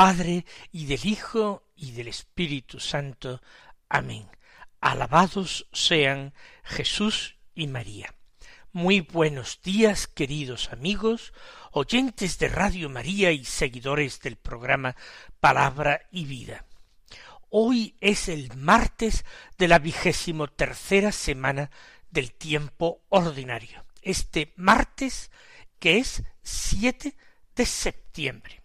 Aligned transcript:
Padre 0.00 0.46
y 0.72 0.86
del 0.86 1.04
Hijo 1.04 1.68
y 1.76 1.90
del 1.90 2.08
Espíritu 2.08 2.80
Santo. 2.80 3.42
Amén. 3.90 4.26
Alabados 4.80 5.68
sean 5.74 6.32
Jesús 6.64 7.36
y 7.54 7.66
María. 7.66 8.14
Muy 8.72 9.00
buenos 9.00 9.60
días, 9.62 10.06
queridos 10.06 10.72
amigos, 10.72 11.34
oyentes 11.70 12.38
de 12.38 12.48
Radio 12.48 12.88
María 12.88 13.30
y 13.32 13.44
seguidores 13.44 14.20
del 14.20 14.36
programa 14.36 14.96
Palabra 15.38 16.08
y 16.10 16.24
Vida. 16.24 16.64
Hoy 17.50 17.94
es 18.00 18.30
el 18.30 18.56
martes 18.56 19.26
de 19.58 19.68
la 19.68 19.78
vigésimo 19.78 20.48
tercera 20.48 21.12
semana 21.12 21.70
del 22.10 22.32
tiempo 22.32 23.02
ordinario. 23.10 23.84
Este 24.00 24.54
martes 24.56 25.30
que 25.78 25.98
es 25.98 26.22
siete 26.42 27.18
de 27.54 27.66
septiembre 27.66 28.59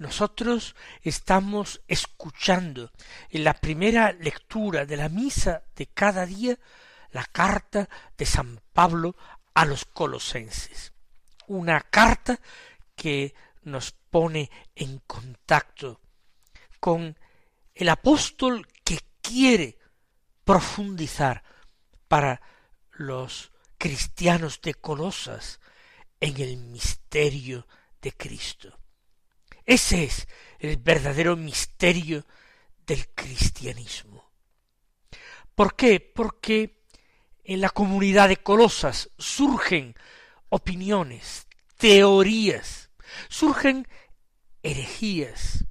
nosotros 0.00 0.74
estamos 1.02 1.82
escuchando 1.86 2.90
en 3.28 3.44
la 3.44 3.52
primera 3.52 4.12
lectura 4.12 4.86
de 4.86 4.96
la 4.96 5.10
misa 5.10 5.62
de 5.76 5.88
cada 5.88 6.24
día 6.24 6.58
la 7.10 7.26
carta 7.26 7.86
de 8.16 8.24
San 8.24 8.62
Pablo 8.72 9.14
a 9.52 9.66
los 9.66 9.84
colosenses. 9.84 10.94
Una 11.48 11.82
carta 11.82 12.40
que 12.96 13.34
nos 13.64 13.92
pone 13.92 14.50
en 14.74 15.00
contacto 15.00 16.00
con 16.80 17.18
el 17.74 17.88
apóstol 17.90 18.66
que 18.82 19.00
quiere 19.20 19.76
profundizar 20.44 21.44
para 22.08 22.40
los 22.92 23.52
cristianos 23.76 24.62
de 24.62 24.72
Colosas 24.72 25.60
en 26.20 26.40
el 26.40 26.56
misterio 26.56 27.66
de 28.00 28.12
Cristo. 28.12 28.79
Ese 29.70 30.02
es 30.02 30.26
el 30.58 30.78
verdadero 30.78 31.36
misterio 31.36 32.26
del 32.84 33.06
cristianismo. 33.14 34.28
¿Por 35.54 35.76
qué? 35.76 36.00
Porque 36.00 36.82
en 37.44 37.60
la 37.60 37.70
comunidad 37.70 38.30
de 38.30 38.38
Colosas 38.38 39.10
surgen 39.16 39.94
opiniones, 40.48 41.46
teorías, 41.78 42.90
surgen 43.28 43.86
herejías, 44.64 45.66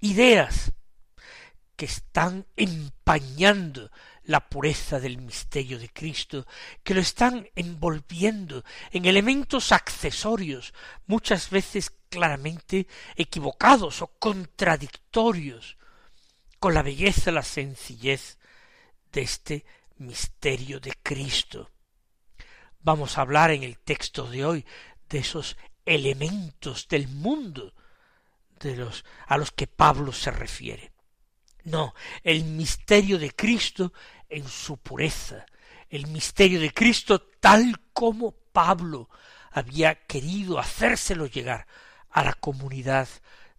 ideas 0.00 0.72
que 1.76 1.86
están 1.86 2.46
empañando 2.56 3.90
la 4.32 4.48
pureza 4.48 4.98
del 4.98 5.18
misterio 5.18 5.78
de 5.78 5.90
Cristo, 5.90 6.46
que 6.82 6.94
lo 6.94 7.02
están 7.02 7.50
envolviendo 7.54 8.64
en 8.90 9.04
elementos 9.04 9.72
accesorios, 9.72 10.72
muchas 11.06 11.50
veces 11.50 11.92
claramente 12.08 12.86
equivocados 13.14 14.00
o 14.00 14.06
contradictorios 14.06 15.76
con 16.58 16.72
la 16.72 16.80
belleza, 16.80 17.30
la 17.30 17.42
sencillez 17.42 18.38
de 19.12 19.20
este 19.20 19.66
misterio 19.98 20.80
de 20.80 20.94
Cristo. 21.02 21.70
Vamos 22.80 23.18
a 23.18 23.20
hablar 23.20 23.50
en 23.50 23.64
el 23.64 23.78
texto 23.78 24.30
de 24.30 24.46
hoy 24.46 24.64
de 25.10 25.18
esos 25.18 25.58
elementos 25.84 26.88
del 26.88 27.06
mundo 27.06 27.74
de 28.60 28.76
los 28.76 29.04
a 29.26 29.36
los 29.36 29.50
que 29.50 29.66
Pablo 29.66 30.10
se 30.10 30.30
refiere. 30.30 30.92
No, 31.64 31.94
el 32.24 32.44
misterio 32.44 33.18
de 33.18 33.30
Cristo 33.30 33.92
en 34.32 34.48
su 34.48 34.78
pureza, 34.78 35.44
el 35.90 36.06
misterio 36.06 36.58
de 36.58 36.72
Cristo 36.72 37.20
tal 37.20 37.78
como 37.92 38.32
Pablo 38.32 39.10
había 39.50 39.94
querido 40.06 40.58
hacérselo 40.58 41.26
llegar 41.26 41.66
a 42.10 42.24
la 42.24 42.32
comunidad 42.32 43.08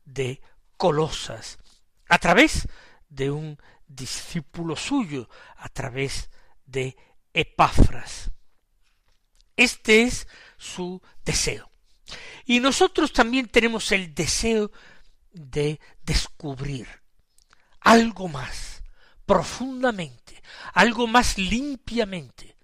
de 0.03 0.41
Colosas, 0.77 1.59
a 2.09 2.17
través 2.17 2.67
de 3.07 3.29
un 3.29 3.59
discípulo 3.87 4.75
suyo, 4.75 5.29
a 5.57 5.69
través 5.69 6.31
de 6.65 6.97
Epáfras. 7.33 8.31
Este 9.55 10.01
es 10.01 10.27
su 10.57 11.01
deseo. 11.23 11.69
Y 12.45 12.59
nosotros 12.59 13.13
también 13.13 13.47
tenemos 13.47 13.91
el 13.91 14.13
deseo 14.15 14.71
de 15.31 15.79
descubrir 16.01 16.87
algo 17.79 18.27
más 18.27 18.72
profundamente, 19.25 20.41
algo 20.73 21.07
más 21.07 21.37
limpiamente, 21.37 22.57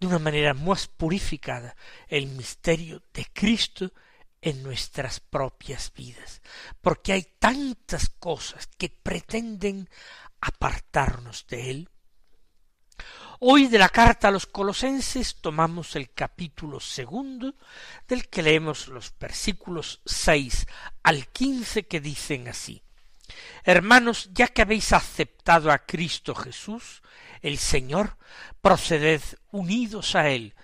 de 0.00 0.06
una 0.06 0.18
manera 0.18 0.54
más 0.54 0.86
purificada, 0.86 1.76
el 2.08 2.26
misterio 2.26 3.02
de 3.12 3.26
Cristo 3.32 3.92
en 4.40 4.62
nuestras 4.62 5.20
propias 5.20 5.92
vidas, 5.94 6.42
porque 6.82 7.12
hay 7.12 7.22
tantas 7.38 8.10
cosas 8.10 8.68
que 8.76 8.90
pretenden 8.90 9.88
apartarnos 10.40 11.46
de 11.46 11.70
Él. 11.70 11.88
Hoy 13.40 13.66
de 13.66 13.78
la 13.78 13.88
carta 13.88 14.28
a 14.28 14.30
los 14.30 14.46
colosenses 14.46 15.40
tomamos 15.40 15.96
el 15.96 16.12
capítulo 16.12 16.80
segundo, 16.80 17.54
del 18.06 18.28
que 18.28 18.42
leemos 18.42 18.88
los 18.88 19.12
versículos 19.18 20.00
seis 20.04 20.66
al 21.02 21.28
quince 21.28 21.86
que 21.86 22.00
dicen 22.00 22.48
así 22.48 22.83
Hermanos, 23.64 24.30
ya 24.32 24.48
que 24.48 24.62
habéis 24.62 24.92
aceptado 24.92 25.70
a 25.70 25.78
Cristo 25.78 26.34
Jesús, 26.34 27.02
el 27.42 27.58
Señor, 27.58 28.16
proceded 28.60 29.22
unidos 29.50 30.14
a 30.14 30.28
Él, 30.28 30.54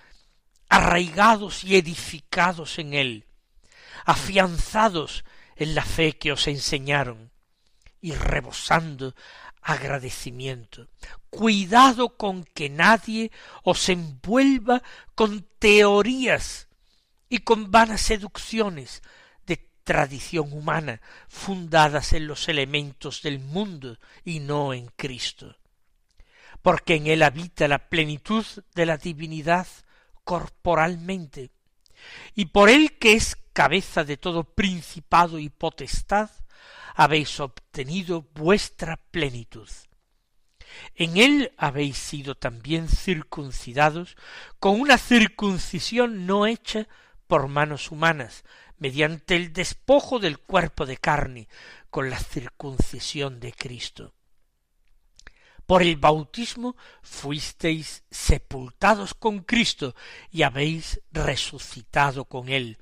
arraigados 0.68 1.64
y 1.64 1.76
edificados 1.76 2.78
en 2.78 2.94
Él, 2.94 3.26
afianzados 4.04 5.24
en 5.56 5.74
la 5.74 5.84
fe 5.84 6.16
que 6.16 6.32
os 6.32 6.46
enseñaron 6.46 7.30
y 8.00 8.12
rebosando 8.12 9.14
agradecimiento. 9.62 10.88
Cuidado 11.28 12.16
con 12.16 12.44
que 12.44 12.70
nadie 12.70 13.30
os 13.62 13.88
envuelva 13.88 14.82
con 15.14 15.46
teorías 15.58 16.68
y 17.28 17.38
con 17.38 17.70
vanas 17.70 18.00
seducciones 18.00 19.02
tradición 19.90 20.52
humana 20.52 21.00
fundadas 21.26 22.12
en 22.12 22.28
los 22.28 22.48
elementos 22.48 23.22
del 23.22 23.40
mundo 23.40 23.98
y 24.24 24.38
no 24.38 24.72
en 24.72 24.86
Cristo. 24.94 25.56
Porque 26.62 26.94
en 26.94 27.08
él 27.08 27.24
habita 27.24 27.66
la 27.66 27.88
plenitud 27.88 28.46
de 28.76 28.86
la 28.86 28.98
divinidad 28.98 29.66
corporalmente, 30.22 31.50
y 32.36 32.44
por 32.44 32.70
él 32.70 32.98
que 33.00 33.14
es 33.14 33.36
cabeza 33.52 34.04
de 34.04 34.16
todo 34.16 34.44
principado 34.44 35.40
y 35.40 35.48
potestad, 35.48 36.30
habéis 36.94 37.40
obtenido 37.40 38.28
vuestra 38.34 38.96
plenitud. 38.96 39.68
En 40.94 41.16
él 41.16 41.52
habéis 41.56 41.96
sido 41.98 42.36
también 42.36 42.86
circuncidados 42.88 44.16
con 44.60 44.80
una 44.80 44.98
circuncisión 44.98 46.26
no 46.26 46.46
hecha 46.46 46.86
por 47.26 47.48
manos 47.48 47.90
humanas, 47.90 48.44
mediante 48.80 49.36
el 49.36 49.52
despojo 49.52 50.18
del 50.18 50.38
cuerpo 50.38 50.86
de 50.86 50.96
carne, 50.96 51.48
con 51.90 52.10
la 52.10 52.18
circuncisión 52.18 53.38
de 53.38 53.52
Cristo. 53.52 54.14
Por 55.66 55.82
el 55.82 55.96
bautismo 55.96 56.76
fuisteis 57.02 58.02
sepultados 58.10 59.14
con 59.14 59.40
Cristo 59.40 59.94
y 60.30 60.42
habéis 60.42 61.00
resucitado 61.12 62.24
con 62.24 62.48
él, 62.48 62.78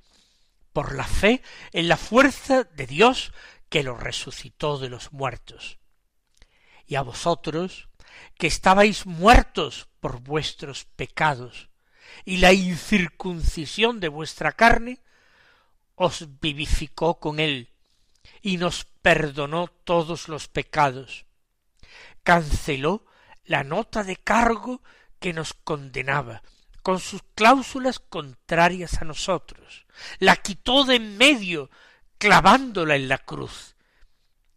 por 0.72 0.94
la 0.94 1.04
fe 1.04 1.42
en 1.72 1.88
la 1.88 1.96
fuerza 1.96 2.64
de 2.64 2.86
Dios 2.86 3.32
que 3.68 3.82
lo 3.82 3.96
resucitó 3.96 4.78
de 4.78 4.88
los 4.88 5.12
muertos. 5.12 5.78
Y 6.86 6.94
a 6.94 7.02
vosotros, 7.02 7.88
que 8.38 8.46
estabais 8.46 9.04
muertos 9.04 9.88
por 10.00 10.20
vuestros 10.20 10.84
pecados 10.84 11.68
y 12.24 12.38
la 12.38 12.52
incircuncisión 12.52 14.00
de 14.00 14.08
vuestra 14.08 14.52
carne, 14.52 15.00
os 15.98 16.40
vivificó 16.40 17.18
con 17.18 17.40
él 17.40 17.70
y 18.40 18.56
nos 18.56 18.84
perdonó 19.02 19.66
todos 19.66 20.28
los 20.28 20.46
pecados. 20.46 21.26
Canceló 22.22 23.04
la 23.44 23.64
nota 23.64 24.04
de 24.04 24.16
cargo 24.16 24.80
que 25.18 25.32
nos 25.32 25.54
condenaba 25.54 26.42
con 26.82 27.00
sus 27.00 27.22
cláusulas 27.34 27.98
contrarias 27.98 29.02
a 29.02 29.04
nosotros, 29.04 29.86
la 30.20 30.36
quitó 30.36 30.84
de 30.84 30.96
en 30.96 31.18
medio, 31.18 31.68
clavándola 32.16 32.96
en 32.96 33.08
la 33.08 33.18
cruz, 33.18 33.74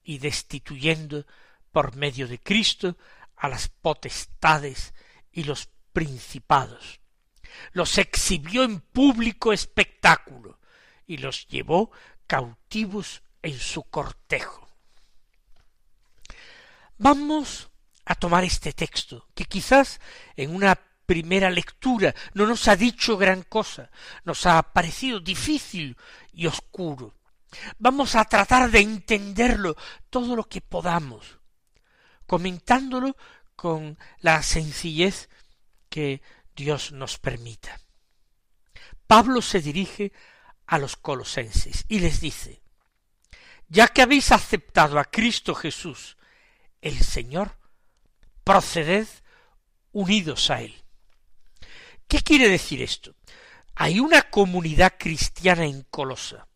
y 0.03 0.19
destituyendo 0.19 1.25
por 1.71 1.95
medio 1.95 2.27
de 2.27 2.39
Cristo 2.39 2.97
a 3.35 3.49
las 3.49 3.67
potestades 3.67 4.93
y 5.31 5.43
los 5.43 5.67
principados. 5.91 7.01
Los 7.73 7.97
exhibió 7.97 8.63
en 8.63 8.79
público 8.79 9.51
espectáculo 9.51 10.60
y 11.11 11.17
los 11.17 11.45
llevó 11.49 11.91
cautivos 12.25 13.21
en 13.41 13.59
su 13.59 13.83
cortejo. 13.83 14.65
Vamos 16.97 17.69
a 18.05 18.15
tomar 18.15 18.45
este 18.45 18.71
texto, 18.71 19.27
que 19.35 19.43
quizás 19.43 19.99
en 20.37 20.55
una 20.55 20.79
primera 21.05 21.49
lectura 21.49 22.15
no 22.33 22.45
nos 22.45 22.65
ha 22.69 22.77
dicho 22.77 23.17
gran 23.17 23.43
cosa, 23.43 23.91
nos 24.23 24.45
ha 24.45 24.63
parecido 24.71 25.19
difícil 25.19 25.97
y 26.31 26.47
oscuro. 26.47 27.13
Vamos 27.77 28.15
a 28.15 28.23
tratar 28.23 28.71
de 28.71 28.79
entenderlo 28.79 29.75
todo 30.09 30.37
lo 30.37 30.45
que 30.47 30.61
podamos, 30.61 31.39
comentándolo 32.25 33.17
con 33.57 33.97
la 34.19 34.41
sencillez 34.43 35.27
que 35.89 36.21
Dios 36.55 36.93
nos 36.93 37.19
permita. 37.19 37.81
Pablo 39.07 39.41
se 39.41 39.59
dirige 39.59 40.13
a 40.71 40.77
los 40.77 40.95
colosenses 40.95 41.83
y 41.89 41.99
les 41.99 42.21
dice, 42.21 42.61
ya 43.67 43.89
que 43.89 44.01
habéis 44.01 44.31
aceptado 44.31 44.99
a 44.99 45.03
Cristo 45.03 45.53
Jesús, 45.53 46.15
el 46.79 46.97
Señor, 47.03 47.57
proceded 48.45 49.05
unidos 49.91 50.49
a 50.49 50.61
Él. 50.61 50.73
¿Qué 52.07 52.21
quiere 52.21 52.47
decir 52.47 52.81
esto? 52.81 53.15
Hay 53.75 53.99
una 53.99 54.21
comunidad 54.21 54.93
cristiana 54.97 55.65
en 55.65 55.83
Colosa. 55.83 56.47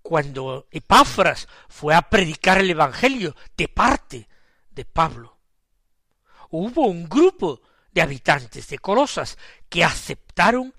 Cuando 0.00 0.66
Epáfras 0.70 1.48
fue 1.68 1.94
a 1.94 2.08
predicar 2.08 2.58
el 2.58 2.70
Evangelio 2.70 3.36
de 3.58 3.68
parte 3.68 4.26
de 4.70 4.86
Pablo, 4.86 5.38
hubo 6.48 6.86
un 6.86 7.10
grupo 7.10 7.60
de 7.90 8.00
habitantes 8.00 8.68
de 8.68 8.78
Colosas 8.78 9.36
que 9.68 9.84
aceptaron 9.84 10.74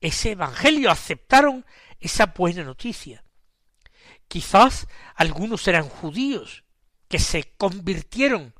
ese 0.00 0.32
Evangelio, 0.32 0.90
aceptaron 0.90 1.64
esa 1.98 2.26
buena 2.26 2.64
noticia. 2.64 3.24
Quizás 4.28 4.86
algunos 5.14 5.66
eran 5.66 5.88
judíos 5.88 6.64
que 7.08 7.18
se 7.18 7.54
convirtieron 7.56 8.54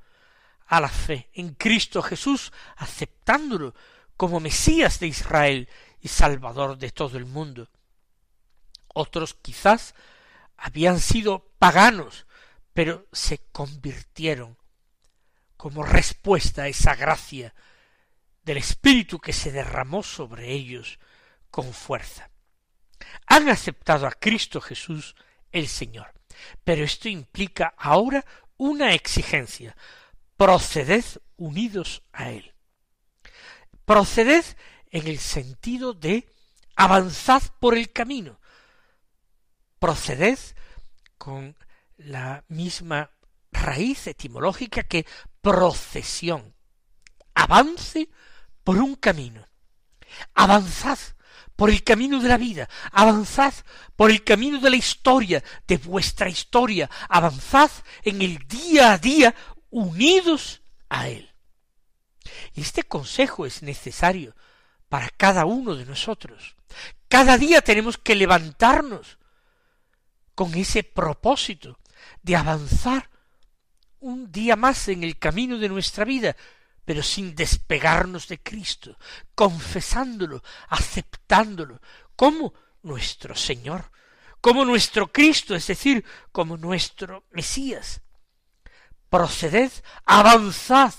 a 0.67 0.81
la 0.81 0.88
fe 0.88 1.31
en 1.32 1.55
Cristo 1.55 2.02
Jesús, 2.02 2.52
aceptándolo 2.76 3.75
como 4.17 4.40
Mesías 4.40 5.00
de 5.00 5.06
Israel 5.06 5.69
y 6.00 6.08
Salvador 6.08 6.79
de 6.79 6.90
todo 6.90 7.19
el 7.19 7.26
mundo. 7.26 7.69
Otros 8.94 9.34
quizás 9.34 9.94
habían 10.56 11.00
sido 11.00 11.52
paganos, 11.58 12.26
pero 12.73 13.06
se 13.12 13.38
convirtieron 13.52 14.58
como 15.56 15.82
respuesta 15.82 16.62
a 16.62 16.69
esa 16.69 16.94
gracia 16.94 17.55
del 18.43 18.58
Espíritu 18.58 19.19
que 19.19 19.32
se 19.32 19.52
derramó 19.52 20.02
sobre 20.02 20.52
ellos 20.52 20.99
con 21.50 21.72
fuerza. 21.72 22.30
Han 23.26 23.48
aceptado 23.48 24.06
a 24.06 24.12
Cristo 24.12 24.60
Jesús 24.60 25.14
el 25.52 25.68
Señor. 25.68 26.12
Pero 26.64 26.84
esto 26.84 27.08
implica 27.08 27.74
ahora 27.76 28.24
una 28.56 28.94
exigencia. 28.94 29.76
Proceded 30.36 31.04
unidos 31.36 32.02
a 32.12 32.30
Él. 32.30 32.54
Proceded 33.84 34.44
en 34.90 35.06
el 35.06 35.18
sentido 35.18 35.94
de 35.94 36.28
avanzad 36.76 37.42
por 37.60 37.76
el 37.76 37.92
camino. 37.92 38.40
Proceded 39.78 40.38
con 41.16 41.56
la 41.96 42.44
misma 42.48 43.10
raíz 43.50 44.06
etimológica 44.06 44.82
que 44.82 45.06
procesión. 45.40 46.54
Avance 47.34 48.08
por 48.62 48.78
un 48.78 48.94
camino. 48.96 49.46
Avanzad 50.34 50.98
por 51.58 51.70
el 51.70 51.82
camino 51.82 52.20
de 52.20 52.28
la 52.28 52.37
vida, 52.37 52.69
avanzad 52.93 53.52
por 53.96 54.12
el 54.12 54.22
camino 54.22 54.60
de 54.60 54.70
la 54.70 54.76
historia, 54.76 55.43
de 55.66 55.76
vuestra 55.78 56.28
historia, 56.28 56.88
avanzad 57.08 57.69
en 58.05 58.22
el 58.22 58.38
día 58.46 58.93
a 58.93 58.99
día 58.99 59.34
unidos 59.69 60.62
a 60.88 61.08
Él. 61.08 61.28
Y 62.55 62.60
este 62.60 62.84
consejo 62.84 63.44
es 63.44 63.64
necesario 63.64 64.37
para 64.88 65.08
cada 65.08 65.46
uno 65.46 65.75
de 65.75 65.84
nosotros. 65.84 66.55
Cada 67.08 67.37
día 67.37 67.60
tenemos 67.60 67.99
que 67.99 68.14
levantarnos 68.14 69.19
con 70.37 70.55
ese 70.55 70.84
propósito 70.84 71.81
de 72.22 72.37
avanzar 72.37 73.10
un 73.99 74.31
día 74.31 74.55
más 74.55 74.87
en 74.87 75.02
el 75.02 75.19
camino 75.19 75.58
de 75.58 75.69
nuestra 75.69 76.05
vida, 76.05 76.37
pero 76.88 77.02
sin 77.02 77.35
despegarnos 77.35 78.29
de 78.29 78.38
Cristo, 78.38 78.96
confesándolo, 79.35 80.43
aceptándolo, 80.70 81.82
como 82.17 82.55
nuestro 82.81 83.37
Señor, 83.37 83.93
como 84.40 84.64
nuestro 84.64 85.12
Cristo, 85.12 85.55
es 85.55 85.67
decir, 85.67 86.02
como 86.32 86.56
nuestro 86.56 87.26
Mesías. 87.31 88.00
Proceded, 89.11 89.70
avanzad, 90.06 90.94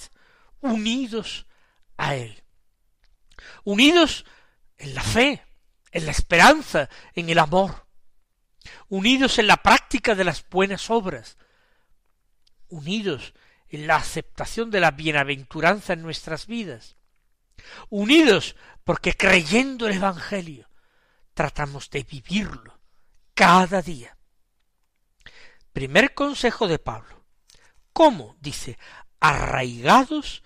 unidos 0.61 1.47
a 1.97 2.13
Él. 2.13 2.43
Unidos 3.63 4.25
en 4.77 4.93
la 4.93 5.01
fe, 5.01 5.43
en 5.89 6.05
la 6.05 6.11
esperanza, 6.11 6.87
en 7.15 7.31
el 7.31 7.39
amor. 7.39 7.87
Unidos 8.89 9.39
en 9.39 9.47
la 9.47 9.57
práctica 9.57 10.13
de 10.13 10.23
las 10.23 10.47
buenas 10.47 10.91
obras. 10.91 11.39
Unidos 12.67 13.33
la 13.77 13.97
aceptación 13.97 14.71
de 14.71 14.79
la 14.79 14.91
bienaventuranza 14.91 15.93
en 15.93 16.01
nuestras 16.01 16.47
vidas, 16.47 16.95
unidos 17.89 18.55
porque 18.83 19.13
creyendo 19.13 19.87
el 19.87 19.95
Evangelio 19.95 20.69
tratamos 21.33 21.89
de 21.89 22.03
vivirlo 22.03 22.79
cada 23.33 23.81
día. 23.81 24.17
Primer 25.71 26.13
consejo 26.13 26.67
de 26.67 26.79
Pablo. 26.79 27.23
¿Cómo? 27.93 28.35
Dice, 28.39 28.77
arraigados 29.19 30.43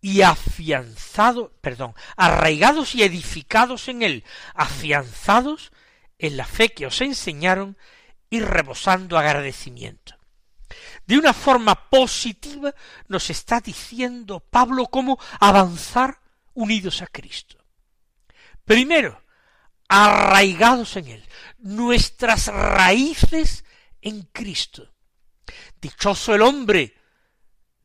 y 0.00 0.22
afianzados, 0.22 1.50
perdón, 1.60 1.94
arraigados 2.16 2.94
y 2.94 3.02
edificados 3.02 3.88
en 3.88 4.02
él, 4.02 4.24
afianzados 4.54 5.72
en 6.18 6.36
la 6.36 6.46
fe 6.46 6.70
que 6.70 6.86
os 6.86 7.00
enseñaron 7.00 7.76
y 8.30 8.40
rebosando 8.40 9.18
agradecimiento 9.18 10.14
de 11.06 11.18
una 11.18 11.32
forma 11.32 11.88
positiva 11.88 12.74
nos 13.08 13.30
está 13.30 13.60
diciendo 13.60 14.40
Pablo 14.40 14.86
cómo 14.86 15.18
avanzar 15.40 16.20
unidos 16.54 17.02
a 17.02 17.06
Cristo. 17.06 17.58
Primero, 18.64 19.22
arraigados 19.88 20.96
en 20.96 21.08
Él, 21.08 21.28
nuestras 21.58 22.46
raíces 22.46 23.64
en 24.00 24.22
Cristo. 24.32 24.92
Dichoso 25.80 26.34
el 26.34 26.42
hombre, 26.42 26.94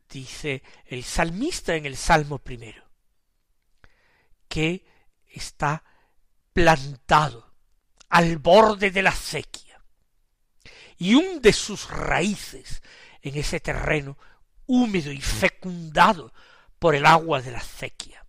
dice 0.10 0.64
el 0.86 1.04
salmista 1.04 1.76
en 1.76 1.86
el 1.86 1.98
Salmo 1.98 2.40
primero, 2.40 2.84
que 4.48 4.86
está 5.28 5.84
plantado 6.54 7.54
al 8.10 8.38
borde 8.38 8.92
de 8.92 9.02
la 9.02 9.12
acequia 9.12 9.82
y 10.98 11.16
hunde 11.16 11.54
sus 11.54 11.90
raíces 11.90 12.82
en 13.22 13.38
ese 13.38 13.60
terreno 13.60 14.18
húmedo 14.66 15.12
y 15.12 15.22
fecundado 15.22 16.34
por 16.78 16.96
el 16.96 17.06
agua 17.06 17.42
de 17.42 17.52
la 17.52 17.58
acequia. 17.58 18.26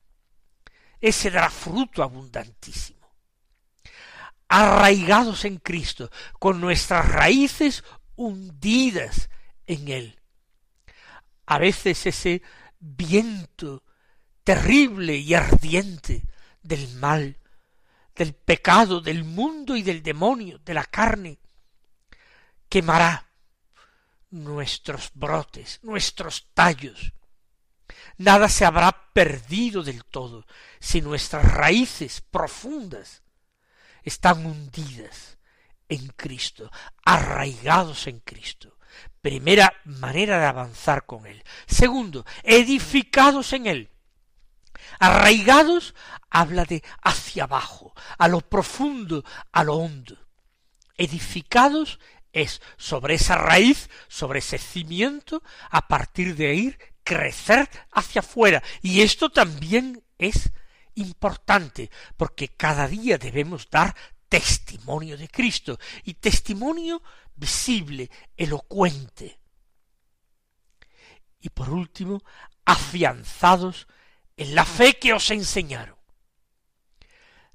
Ese 1.00 1.30
dará 1.30 1.50
fruto 1.50 2.02
abundantísimo. 2.02 3.08
Arraigados 4.48 5.44
en 5.44 5.58
Cristo, 5.58 6.10
con 6.38 6.60
nuestras 6.60 7.08
raíces 7.08 7.84
hundidas 8.16 9.30
en 9.66 9.88
Él. 9.88 10.20
A 11.46 11.58
veces 11.58 12.06
ese 12.06 12.42
viento 12.80 13.84
terrible 14.44 15.16
y 15.16 15.34
ardiente 15.34 16.24
del 16.62 16.94
mal, 16.96 17.38
del 18.14 18.34
pecado, 18.34 19.00
del 19.00 19.24
mundo 19.24 19.76
y 19.76 19.82
del 19.82 20.02
demonio, 20.02 20.58
de 20.58 20.74
la 20.74 20.84
carne, 20.84 21.38
quemará 22.68 23.29
nuestros 24.30 25.10
brotes, 25.14 25.80
nuestros 25.82 26.50
tallos. 26.54 27.12
Nada 28.16 28.48
se 28.48 28.64
habrá 28.64 29.12
perdido 29.12 29.82
del 29.82 30.04
todo 30.04 30.46
si 30.78 31.00
nuestras 31.00 31.44
raíces 31.44 32.20
profundas 32.20 33.22
están 34.02 34.46
hundidas 34.46 35.38
en 35.88 36.06
Cristo, 36.08 36.70
arraigados 37.04 38.06
en 38.06 38.20
Cristo. 38.20 38.78
Primera 39.20 39.72
manera 39.84 40.38
de 40.38 40.46
avanzar 40.46 41.04
con 41.04 41.26
Él. 41.26 41.42
Segundo, 41.66 42.24
edificados 42.42 43.52
en 43.52 43.66
Él. 43.66 43.90
Arraigados 44.98 45.94
habla 46.30 46.64
de 46.64 46.82
hacia 47.02 47.44
abajo, 47.44 47.94
a 48.18 48.28
lo 48.28 48.40
profundo, 48.40 49.24
a 49.52 49.64
lo 49.64 49.74
hondo. 49.76 50.16
Edificados 50.96 51.98
es 52.32 52.60
sobre 52.76 53.14
esa 53.14 53.36
raíz, 53.36 53.90
sobre 54.08 54.38
ese 54.38 54.58
cimiento, 54.58 55.42
a 55.70 55.88
partir 55.88 56.36
de 56.36 56.48
ahí 56.48 56.76
crecer 57.02 57.68
hacia 57.92 58.20
afuera. 58.20 58.62
Y 58.82 59.02
esto 59.02 59.30
también 59.30 60.02
es 60.18 60.50
importante, 60.94 61.90
porque 62.16 62.48
cada 62.48 62.86
día 62.86 63.18
debemos 63.18 63.68
dar 63.70 63.94
testimonio 64.28 65.16
de 65.16 65.28
Cristo, 65.28 65.78
y 66.04 66.14
testimonio 66.14 67.02
visible, 67.34 68.10
elocuente. 68.36 69.40
Y 71.40 71.48
por 71.48 71.70
último, 71.70 72.22
afianzados 72.64 73.88
en 74.36 74.54
la 74.54 74.64
fe 74.64 74.98
que 74.98 75.12
os 75.12 75.30
enseñaron. 75.30 75.96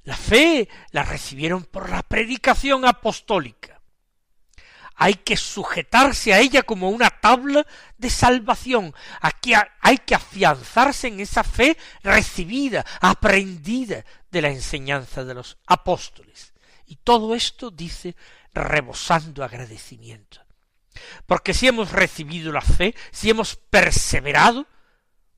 La 0.03 0.17
fe 0.17 0.67
la 0.91 1.03
recibieron 1.03 1.63
por 1.63 1.89
la 1.89 2.03
predicación 2.03 2.85
apostólica. 2.85 3.74
Hay 4.95 5.15
que 5.15 5.35
sujetarse 5.35 6.33
a 6.33 6.39
ella 6.39 6.63
como 6.63 6.89
una 6.89 7.09
tabla 7.09 7.65
de 7.97 8.09
salvación. 8.09 8.93
Aquí 9.21 9.53
hay 9.81 9.97
que 9.99 10.15
afianzarse 10.15 11.07
en 11.07 11.19
esa 11.19 11.43
fe 11.43 11.77
recibida, 12.01 12.85
aprendida 13.01 14.05
de 14.31 14.41
la 14.41 14.49
enseñanza 14.49 15.23
de 15.23 15.33
los 15.33 15.57
apóstoles. 15.65 16.53
Y 16.85 16.97
todo 16.97 17.35
esto 17.35 17.71
dice 17.71 18.15
rebosando 18.53 19.43
agradecimiento. 19.43 20.45
Porque 21.25 21.53
si 21.53 21.67
hemos 21.67 21.91
recibido 21.91 22.51
la 22.51 22.61
fe, 22.61 22.95
si 23.11 23.29
hemos 23.29 23.55
perseverado, 23.55 24.65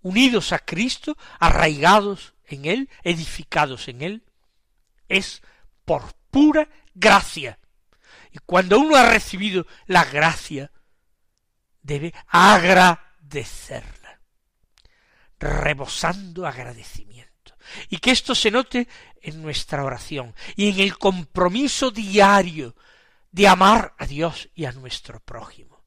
unidos 0.02 0.54
a 0.54 0.60
Cristo, 0.60 1.18
arraigados 1.40 2.34
en 2.46 2.66
Él, 2.66 2.90
edificados 3.04 3.88
en 3.88 4.02
Él, 4.02 4.24
es 5.10 5.42
por 5.86 6.14
pura 6.30 6.70
gracia. 6.94 7.60
Y 8.38 8.40
cuando 8.46 8.80
uno 8.80 8.96
ha 8.96 9.10
recibido 9.10 9.66
la 9.88 10.06
gracia, 10.06 10.72
debe 11.82 12.14
agradecerla, 12.28 14.22
rebosando 15.40 16.46
agradecimiento. 16.46 17.56
Y 17.90 17.98
que 17.98 18.12
esto 18.12 18.36
se 18.36 18.52
note 18.52 18.88
en 19.22 19.42
nuestra 19.42 19.84
oración 19.84 20.36
y 20.56 20.70
en 20.70 20.80
el 20.82 21.00
compromiso 21.00 21.90
diario 21.90 22.76
de 23.32 23.48
amar 23.48 23.96
a 23.98 24.06
Dios 24.06 24.50
y 24.54 24.66
a 24.66 24.72
nuestro 24.72 25.20
prójimo. 25.20 25.84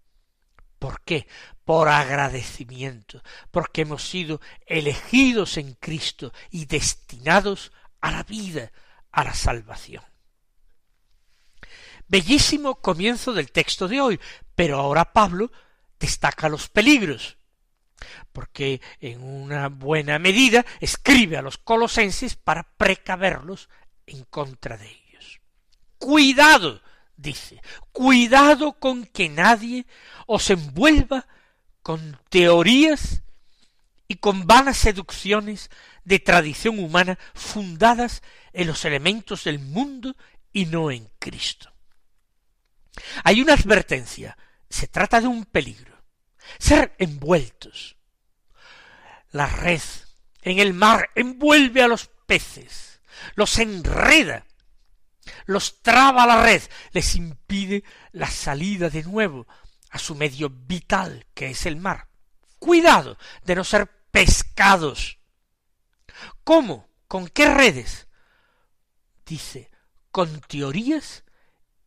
¿Por 0.81 1.03
qué? 1.03 1.29
Por 1.65 1.89
agradecimiento, 1.89 3.23
porque 3.53 3.83
hemos 3.83 4.03
sido 4.03 4.41
elegidos 4.67 5.57
en 5.57 5.75
Cristo 5.75 6.33
y 6.51 6.65
destinados 6.65 7.71
a 8.01 8.11
la 8.11 8.25
vida, 8.25 8.73
a 9.13 9.23
la 9.23 9.35
salvación. 9.35 10.10
Bellísimo 12.11 12.81
comienzo 12.81 13.33
del 13.33 13.53
texto 13.53 13.87
de 13.87 14.01
hoy, 14.01 14.19
pero 14.57 14.81
ahora 14.81 15.13
Pablo 15.13 15.53
destaca 16.01 16.49
los 16.49 16.69
peligros, 16.69 17.37
porque 18.33 18.81
en 18.99 19.23
una 19.23 19.69
buena 19.69 20.19
medida 20.19 20.67
escribe 20.81 21.37
a 21.37 21.43
los 21.43 21.57
colosenses 21.57 22.35
para 22.35 22.65
precaverlos 22.77 23.69
en 24.07 24.25
contra 24.25 24.77
de 24.77 24.89
ellos. 24.89 25.41
Cuidado, 25.99 26.83
dice, 27.17 27.63
cuidado 27.93 28.73
con 28.73 29.07
que 29.07 29.29
nadie 29.29 29.87
os 30.27 30.51
envuelva 30.51 31.29
con 31.81 32.19
teorías 32.29 33.23
y 34.09 34.17
con 34.17 34.49
vanas 34.49 34.79
seducciones 34.79 35.71
de 36.03 36.19
tradición 36.19 36.81
humana 36.81 37.21
fundadas 37.35 38.25
en 38.53 38.67
los 38.67 38.85
elementos 38.85 39.45
del 39.45 39.61
mundo 39.61 40.17
y 40.53 40.67
no 40.67 40.91
en 40.91 41.09
Cristo. 41.21 41.70
Hay 43.25 43.41
una 43.41 43.55
advertencia, 43.55 44.37
se 44.69 44.87
trata 44.87 45.21
de 45.21 45.27
un 45.27 45.45
peligro, 45.45 46.03
ser 46.59 46.95
envueltos. 46.99 47.97
La 49.33 49.47
red 49.47 49.81
en 50.43 50.59
el 50.59 50.75
mar 50.75 51.11
envuelve 51.15 51.83
a 51.83 51.89
los 51.89 52.11
peces, 52.27 53.01
los 53.35 53.59
enreda, 53.59 54.47
los 55.47 55.83
traba 55.83 56.27
la 56.27 56.43
red, 56.43 56.63
les 56.93 57.15
impide 57.15 57.85
la 58.13 58.31
salida 58.31 58.91
de 58.91 59.03
nuevo 59.03 59.47
a 59.91 59.99
su 59.99 60.15
medio 60.15 60.51
vital 60.51 61.27
que 61.35 61.51
es 61.51 61.67
el 61.67 61.77
mar. 61.77 62.09
Cuidado 62.59 63.17
de 63.45 63.55
no 63.55 63.65
ser 63.65 63.89
pescados. 64.11 65.19
¿Cómo? 66.45 66.89
¿Con 67.09 67.29
qué 67.29 67.53
redes? 67.53 68.07
Dice, 69.25 69.71
con 70.11 70.41
teorías 70.43 71.25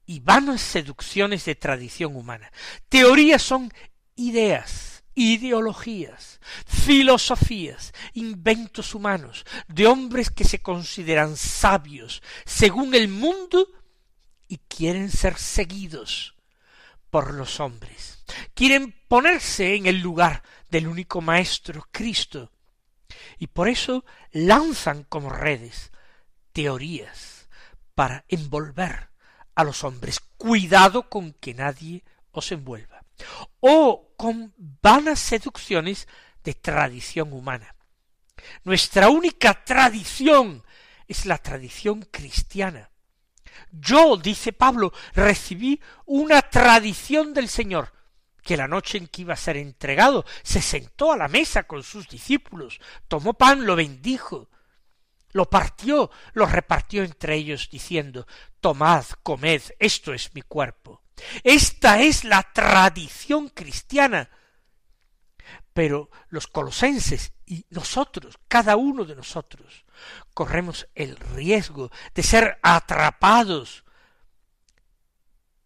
y 0.06 0.20
vanas 0.20 0.62
seducciones 0.62 1.46
de 1.46 1.56
tradición 1.56 2.16
humana. 2.16 2.52
Teorías 2.90 3.42
son 3.42 3.72
ideas, 4.16 5.04
ideologías, 5.16 6.40
filosofías, 6.66 7.94
inventos 8.14 8.96
humanos, 8.96 9.46
de 9.68 9.88
hombres 9.88 10.30
que 10.30 10.44
se 10.44 10.60
consideran 10.60 11.38
sabios 11.38 12.22
según 12.46 12.96
el 12.96 13.08
mundo 13.08 13.68
y 14.48 14.58
quieren 14.68 15.10
ser 15.10 15.38
seguidos 15.38 16.36
por 17.10 17.34
los 17.34 17.60
hombres. 17.60 18.24
Quieren 18.54 18.96
ponerse 19.08 19.76
en 19.76 19.86
el 19.86 20.00
lugar 20.00 20.44
del 20.70 20.88
único 20.88 21.22
Maestro, 21.22 21.88
Cristo, 21.92 22.52
y 23.38 23.48
por 23.48 23.70
eso 23.70 24.04
lanzan 24.32 25.04
como 25.04 25.30
redes 25.30 25.92
teorías 26.52 27.48
para 27.94 28.26
envolver 28.28 29.13
a 29.56 29.64
los 29.64 29.84
hombres. 29.84 30.20
Cuidado 30.38 31.10
con 31.10 31.34
que 31.34 31.54
nadie 31.54 32.04
os 32.32 32.52
envuelva. 32.52 33.04
O 33.60 34.14
con 34.18 34.54
vanas 34.58 35.20
seducciones 35.20 36.08
de 36.44 36.54
tradición 36.54 37.34
humana. 37.34 37.76
Nuestra 38.64 39.10
única 39.10 39.64
tradición 39.64 40.64
es 41.08 41.26
la 41.26 41.38
tradición 41.38 42.02
cristiana. 42.12 42.90
Yo, 43.72 44.18
dice 44.18 44.54
Pablo, 44.54 44.94
recibí 45.14 45.80
una 46.06 46.42
tradición 46.42 47.34
del 47.34 47.48
Señor, 47.48 47.94
que 48.42 48.58
la 48.58 48.68
noche 48.68 48.98
en 48.98 49.08
que 49.08 49.22
iba 49.22 49.34
a 49.34 49.38
ser 49.38 49.58
entregado 49.58 50.26
se 50.44 50.62
sentó 50.62 51.12
a 51.12 51.18
la 51.18 51.28
mesa 51.28 51.64
con 51.64 51.84
sus 51.84 52.08
discípulos, 52.08 52.80
tomó 53.08 53.34
pan, 53.36 53.66
lo 53.66 53.76
bendijo, 53.76 54.50
lo 55.34 55.50
partió, 55.50 56.10
lo 56.34 56.46
repartió 56.46 57.04
entre 57.04 57.36
ellos, 57.36 57.70
diciendo 57.70 58.26
Tomad, 58.62 59.06
comed, 59.24 59.62
esto 59.80 60.14
es 60.14 60.34
mi 60.34 60.42
cuerpo. 60.42 61.04
Esta 61.44 62.02
es 62.02 62.24
la 62.24 62.42
tradición 62.54 63.50
cristiana. 63.50 64.30
Pero 65.74 66.10
los 66.30 66.48
colosenses 66.48 67.34
y 67.46 67.66
nosotros, 67.70 68.40
cada 68.48 68.76
uno 68.76 69.06
de 69.06 69.16
nosotros, 69.16 69.86
corremos 70.34 70.88
el 70.94 71.18
riesgo 71.18 71.92
de 72.14 72.24
ser 72.24 72.60
atrapados, 72.62 73.84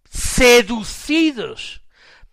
seducidos 0.10 1.84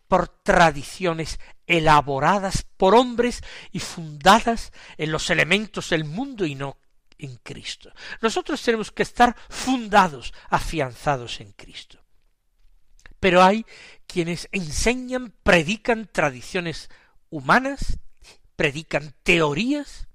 por 0.06 0.28
tradiciones 0.28 1.40
elaboradas 1.66 2.64
por 2.76 2.94
hombres 2.94 3.42
y 3.72 3.80
fundadas 3.80 4.72
en 4.98 5.10
los 5.10 5.30
elementos 5.30 5.90
del 5.90 6.04
mundo 6.04 6.46
y 6.46 6.54
no 6.54 6.78
en 7.18 7.36
Cristo. 7.36 7.92
Nosotros 8.20 8.62
tenemos 8.62 8.90
que 8.90 9.02
estar 9.02 9.36
fundados, 9.48 10.32
afianzados 10.48 11.40
en 11.40 11.52
Cristo. 11.52 11.98
Pero 13.20 13.42
hay 13.42 13.64
quienes 14.06 14.48
enseñan, 14.52 15.32
predican 15.42 16.08
tradiciones 16.12 16.90
humanas, 17.30 17.98
predican 18.56 19.14
teorías 19.22 20.08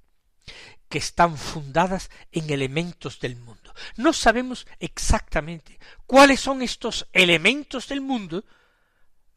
que 0.89 0.97
están 0.97 1.37
fundadas 1.37 2.09
en 2.31 2.49
elementos 2.49 3.19
del 3.19 3.35
mundo. 3.35 3.73
No 3.95 4.13
sabemos 4.13 4.67
exactamente 4.79 5.79
cuáles 6.05 6.39
son 6.39 6.61
estos 6.61 7.07
elementos 7.13 7.87
del 7.87 8.01
mundo 8.01 8.43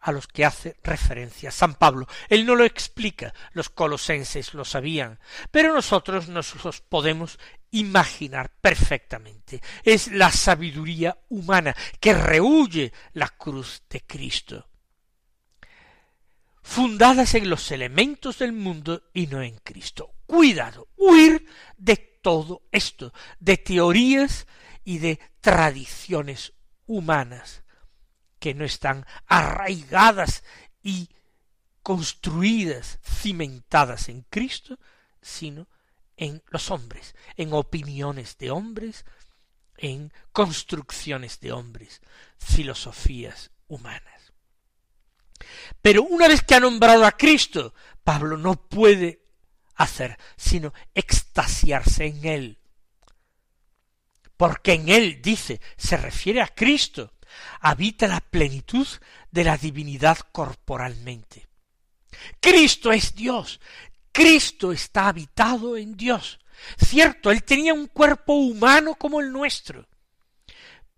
a 0.03 0.13
los 0.13 0.27
que 0.27 0.45
hace 0.45 0.77
referencia 0.83 1.51
San 1.51 1.75
Pablo. 1.75 2.07
Él 2.29 2.45
no 2.45 2.57
lo 2.57 2.65
explica, 2.65 3.33
los 3.53 3.71
colosenses 3.71 4.53
lo 4.53 4.65
sabían, 4.65 5.19
pero 5.51 5.73
nosotros 5.73 6.29
nos 6.29 6.63
los 6.65 6.81
podemos 6.81 7.39
imaginar 7.71 8.51
perfectamente. 8.61 9.63
Es 9.85 10.09
la 10.09 10.31
sabiduría 10.31 11.17
humana 11.29 11.75
que 12.01 12.13
rehuye 12.13 12.93
la 13.15 13.29
cruz 13.29 13.83
de 13.89 14.01
Cristo, 14.03 14.69
fundadas 16.63 17.35
en 17.35 17.49
los 17.49 17.71
elementos 17.71 18.39
del 18.39 18.53
mundo 18.53 19.05
y 19.15 19.29
no 19.29 19.41
en 19.41 19.57
Cristo. 19.59 20.15
Cuidado, 20.27 20.89
huir 20.97 21.47
de 21.77 21.97
todo 21.97 22.63
esto, 22.73 23.13
de 23.39 23.57
teorías 23.57 24.47
y 24.85 24.99
de 24.99 25.21
tradiciones 25.41 26.55
humanas 26.87 27.62
que 28.43 28.55
no 28.55 28.65
están 28.65 29.07
arraigadas 29.29 30.43
y 30.83 31.09
construidas, 31.85 32.99
cimentadas 33.05 34.09
en 34.09 34.23
Cristo, 34.23 34.81
sino 35.21 35.69
en 36.17 36.43
los 36.49 36.73
hombres, 36.73 37.15
en 37.37 37.53
opiniones 37.53 38.39
de 38.39 38.51
hombres, 38.51 39.05
en 39.77 40.13
construcciones 40.33 41.39
de 41.39 41.53
hombres, 41.53 42.01
filosofías 42.37 43.53
humanas. 43.69 44.33
Pero 45.81 46.03
una 46.03 46.27
vez 46.27 46.43
que 46.43 46.57
ha 46.57 46.61
nombrado 46.61 47.07
a 47.07 47.13
Cristo, 47.13 47.75
Pablo 48.03 48.37
no 48.37 48.57
puede 48.57 49.23
hacer 49.77 50.19
sino 50.37 50.75
extasiarse 50.95 52.07
en 52.07 52.25
él. 52.25 52.59
Porque 54.37 54.73
en 54.73 54.89
él, 54.89 55.23
dice, 55.23 55.61
se 55.77 55.97
refiere 55.97 56.43
a 56.43 56.49
Cristo, 56.49 57.13
habita 57.61 58.07
la 58.07 58.21
plenitud 58.21 58.87
de 59.31 59.45
la 59.45 59.57
divinidad 59.57 60.19
corporalmente. 60.33 61.49
Cristo 62.41 62.93
es 62.93 63.15
Dios, 63.15 63.61
Cristo 64.13 64.73
está 64.73 65.09
habitado 65.09 65.77
en 65.77 65.97
Dios. 65.97 66.39
Cierto, 66.77 67.31
él 67.31 67.43
tenía 67.43 67.73
un 67.75 67.87
cuerpo 67.87 68.35
humano 68.35 68.95
como 68.95 69.21
el 69.21 69.33
nuestro, 69.33 69.89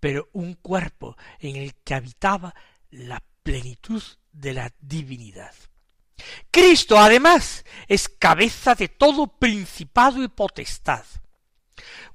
pero 0.00 0.28
un 0.32 0.54
cuerpo 0.54 1.16
en 1.38 1.56
el 1.56 1.74
que 1.76 1.94
habitaba 1.94 2.54
la 2.90 3.22
plenitud 3.42 4.02
de 4.32 4.52
la 4.52 4.72
divinidad. 4.80 5.54
Cristo, 6.50 6.98
además, 6.98 7.64
es 7.88 8.08
cabeza 8.08 8.74
de 8.74 8.88
todo 8.88 9.26
principado 9.26 10.22
y 10.22 10.28
potestad. 10.28 11.04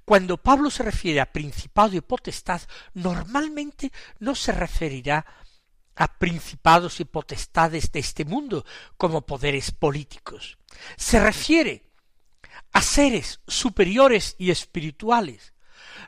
Cuando 0.06 0.38
Pablo 0.38 0.70
se 0.72 0.84
refiere 0.84 1.20
a 1.22 1.32
principado 1.32 1.96
y 1.96 2.02
potestad, 2.02 2.62
normalmente 2.94 3.92
no 4.20 4.36
se 4.36 4.52
referirá 4.52 5.26
a 5.96 6.18
principados 6.18 7.00
y 7.00 7.06
potestades 7.06 7.92
de 7.92 8.00
este 8.00 8.24
mundo 8.26 8.66
como 8.98 9.26
poderes 9.26 9.72
políticos. 9.72 10.58
Se 10.96 11.20
refiere 11.20 11.84
a 12.72 12.82
seres 12.82 13.42
superiores 13.48 14.36
y 14.38 14.52
espirituales, 14.52 15.54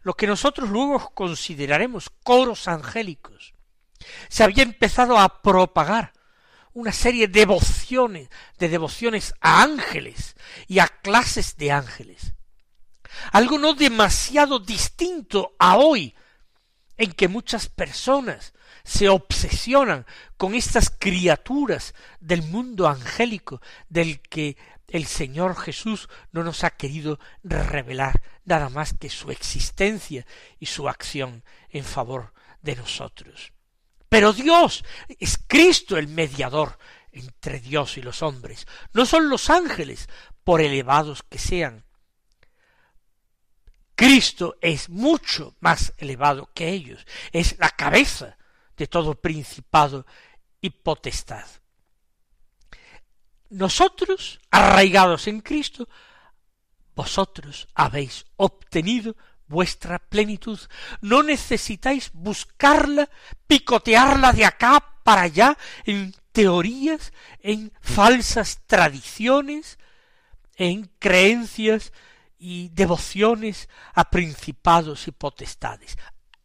lo 0.03 0.13
que 0.13 0.27
nosotros 0.27 0.69
luego 0.69 1.11
consideraremos 1.13 2.09
coros 2.23 2.67
angélicos. 2.67 3.53
Se 4.29 4.43
había 4.43 4.63
empezado 4.63 5.17
a 5.17 5.41
propagar 5.41 6.13
una 6.73 6.93
serie 6.93 7.27
de 7.27 7.41
devociones, 7.41 8.29
de 8.57 8.69
devociones 8.69 9.33
a 9.41 9.61
ángeles 9.61 10.35
y 10.67 10.79
a 10.79 10.87
clases 10.87 11.57
de 11.57 11.71
ángeles. 11.71 12.33
Algo 13.31 13.57
no 13.57 13.73
demasiado 13.73 14.59
distinto 14.59 15.55
a 15.59 15.77
hoy, 15.77 16.15
en 16.97 17.13
que 17.13 17.27
muchas 17.27 17.67
personas 17.67 18.53
se 18.83 19.09
obsesionan 19.09 20.05
con 20.37 20.55
estas 20.55 20.89
criaturas 20.89 21.93
del 22.19 22.43
mundo 22.43 22.87
angélico 22.87 23.61
del 23.89 24.21
que 24.21 24.57
el 24.87 25.05
Señor 25.05 25.55
Jesús 25.55 26.09
no 26.31 26.43
nos 26.43 26.63
ha 26.63 26.71
querido 26.71 27.19
revelar 27.43 28.21
nada 28.45 28.69
más 28.69 28.93
que 28.93 29.09
su 29.09 29.31
existencia 29.31 30.25
y 30.59 30.65
su 30.65 30.89
acción 30.89 31.43
en 31.69 31.85
favor 31.85 32.33
de 32.61 32.75
nosotros. 32.75 33.53
Pero 34.09 34.33
Dios 34.33 34.83
es 35.19 35.39
Cristo 35.47 35.97
el 35.97 36.07
mediador 36.07 36.77
entre 37.11 37.59
Dios 37.59 37.97
y 37.97 38.01
los 38.01 38.21
hombres. 38.21 38.67
No 38.93 39.05
son 39.05 39.29
los 39.29 39.49
ángeles, 39.49 40.09
por 40.43 40.61
elevados 40.61 41.23
que 41.23 41.37
sean. 41.37 41.85
Cristo 44.01 44.57
es 44.61 44.89
mucho 44.89 45.55
más 45.59 45.93
elevado 45.97 46.49
que 46.55 46.69
ellos. 46.69 47.05
Es 47.31 47.55
la 47.59 47.69
cabeza 47.69 48.35
de 48.75 48.87
todo 48.87 49.13
principado 49.13 50.07
y 50.59 50.71
potestad. 50.71 51.45
Nosotros, 53.51 54.39
arraigados 54.49 55.27
en 55.27 55.41
Cristo, 55.41 55.87
vosotros 56.95 57.67
habéis 57.75 58.25
obtenido 58.37 59.15
vuestra 59.45 59.99
plenitud. 59.99 60.59
No 61.01 61.21
necesitáis 61.21 62.09
buscarla, 62.11 63.07
picotearla 63.45 64.33
de 64.33 64.45
acá 64.45 64.83
para 65.03 65.21
allá 65.21 65.55
en 65.85 66.15
teorías, 66.31 67.13
en 67.39 67.71
falsas 67.81 68.61
tradiciones, 68.65 69.77
en 70.55 70.89
creencias 70.97 71.93
y 72.43 72.69
devociones 72.69 73.69
a 73.93 74.09
principados 74.09 75.07
y 75.07 75.11
potestades. 75.11 75.95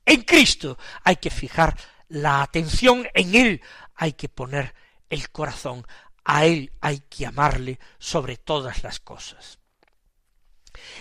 En 0.05 0.23
Cristo 0.23 0.77
hay 1.03 1.17
que 1.17 1.31
fijar 1.31 1.75
la 2.09 2.43
atención, 2.43 3.09
en 3.15 3.35
Él 3.35 3.63
hay 3.95 4.13
que 4.13 4.29
poner 4.29 4.75
el 5.09 5.31
corazón, 5.31 5.87
a 6.23 6.45
Él 6.45 6.71
hay 6.83 7.01
que 7.09 7.25
amarle 7.25 7.81
sobre 7.99 8.37
todas 8.37 8.83
las 8.83 9.01
cosas. 9.01 9.59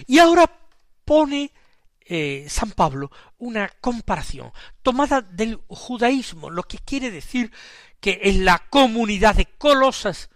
Y 0.08 0.20
ahora 0.20 0.50
pone 1.04 1.52
eh, 2.06 2.46
San 2.48 2.72
Pablo 2.72 3.12
una 3.40 3.68
comparación 3.82 4.54
tomada 4.82 5.22
del 5.22 5.60
judaísmo, 5.68 6.50
lo 6.50 6.64
que 6.64 6.80
quiere 6.80 7.12
decir 7.12 7.52
que 8.00 8.22
en 8.24 8.46
la 8.46 8.60
comunidad 8.70 9.36
de 9.36 9.46
Colosas 9.58 10.30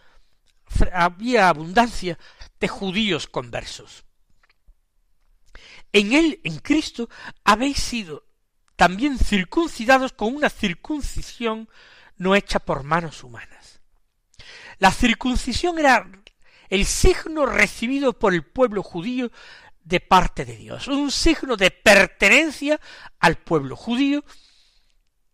había 0.91 1.47
abundancia 1.47 2.19
de 2.59 2.67
judíos 2.67 3.25
conversos. 3.25 4.03
En 5.91 6.13
él, 6.13 6.39
en 6.43 6.59
Cristo, 6.59 7.09
habéis 7.43 7.79
sido 7.79 8.25
también 8.75 9.17
circuncidados 9.17 10.13
con 10.13 10.35
una 10.35 10.49
circuncisión 10.49 11.69
no 12.17 12.35
hecha 12.35 12.59
por 12.59 12.83
manos 12.83 13.23
humanas. 13.23 13.81
La 14.77 14.91
circuncisión 14.91 15.79
era 15.79 16.09
el 16.69 16.85
signo 16.85 17.45
recibido 17.45 18.13
por 18.13 18.33
el 18.33 18.45
pueblo 18.45 18.83
judío 18.83 19.31
de 19.83 19.99
parte 19.99 20.45
de 20.45 20.55
Dios, 20.55 20.87
un 20.87 21.11
signo 21.11 21.57
de 21.57 21.71
pertenencia 21.71 22.79
al 23.19 23.37
pueblo 23.37 23.75
judío 23.75 24.23